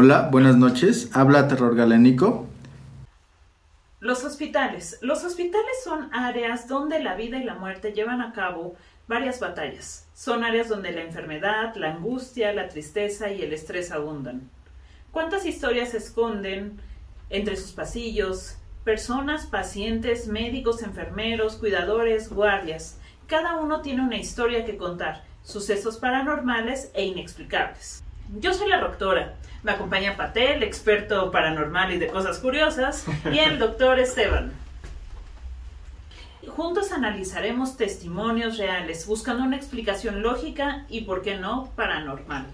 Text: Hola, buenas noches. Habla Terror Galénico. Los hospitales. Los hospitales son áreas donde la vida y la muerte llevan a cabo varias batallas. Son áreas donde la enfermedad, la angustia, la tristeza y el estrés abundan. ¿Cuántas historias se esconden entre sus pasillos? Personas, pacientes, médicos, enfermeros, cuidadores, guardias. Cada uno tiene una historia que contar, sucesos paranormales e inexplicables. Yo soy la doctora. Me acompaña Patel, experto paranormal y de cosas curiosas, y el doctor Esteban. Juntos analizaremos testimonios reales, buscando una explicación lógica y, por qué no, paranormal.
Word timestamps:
Hola, 0.00 0.28
buenas 0.30 0.56
noches. 0.56 1.10
Habla 1.12 1.48
Terror 1.48 1.74
Galénico. 1.74 2.46
Los 3.98 4.22
hospitales. 4.22 4.96
Los 5.02 5.24
hospitales 5.24 5.82
son 5.82 6.14
áreas 6.14 6.68
donde 6.68 7.02
la 7.02 7.16
vida 7.16 7.38
y 7.38 7.42
la 7.42 7.56
muerte 7.56 7.92
llevan 7.92 8.20
a 8.20 8.32
cabo 8.32 8.76
varias 9.08 9.40
batallas. 9.40 10.08
Son 10.14 10.44
áreas 10.44 10.68
donde 10.68 10.92
la 10.92 11.00
enfermedad, 11.00 11.74
la 11.74 11.94
angustia, 11.94 12.52
la 12.52 12.68
tristeza 12.68 13.32
y 13.32 13.42
el 13.42 13.52
estrés 13.52 13.90
abundan. 13.90 14.48
¿Cuántas 15.10 15.44
historias 15.44 15.88
se 15.88 15.96
esconden 15.96 16.80
entre 17.28 17.56
sus 17.56 17.72
pasillos? 17.72 18.56
Personas, 18.84 19.46
pacientes, 19.46 20.28
médicos, 20.28 20.84
enfermeros, 20.84 21.56
cuidadores, 21.56 22.32
guardias. 22.32 23.00
Cada 23.26 23.56
uno 23.56 23.80
tiene 23.80 24.02
una 24.02 24.16
historia 24.16 24.64
que 24.64 24.76
contar, 24.76 25.24
sucesos 25.42 25.98
paranormales 25.98 26.92
e 26.94 27.04
inexplicables. 27.04 28.04
Yo 28.36 28.52
soy 28.52 28.68
la 28.68 28.78
doctora. 28.78 29.34
Me 29.62 29.72
acompaña 29.72 30.16
Patel, 30.16 30.62
experto 30.62 31.30
paranormal 31.30 31.92
y 31.92 31.98
de 31.98 32.08
cosas 32.08 32.38
curiosas, 32.38 33.06
y 33.32 33.38
el 33.38 33.58
doctor 33.58 33.98
Esteban. 33.98 34.52
Juntos 36.46 36.92
analizaremos 36.92 37.76
testimonios 37.76 38.58
reales, 38.58 39.06
buscando 39.06 39.44
una 39.44 39.56
explicación 39.56 40.22
lógica 40.22 40.86
y, 40.88 41.02
por 41.02 41.22
qué 41.22 41.36
no, 41.36 41.70
paranormal. 41.76 42.46